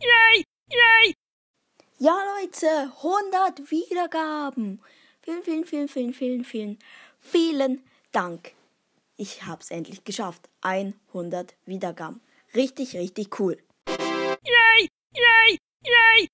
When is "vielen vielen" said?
5.22-5.64, 5.42-5.88, 5.64-6.14, 5.88-6.44, 6.14-6.78, 6.44-7.84